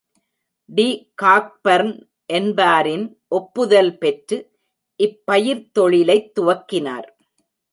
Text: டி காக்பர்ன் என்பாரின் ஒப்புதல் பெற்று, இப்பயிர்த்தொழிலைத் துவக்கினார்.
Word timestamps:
டி 0.69 1.13
காக்பர்ன் 1.21 1.91
என்பாரின் 2.25 3.05
ஒப்புதல் 3.27 3.97
பெற்று, 3.97 4.37
இப்பயிர்த்தொழிலைத் 4.99 6.31
துவக்கினார். 6.39 7.07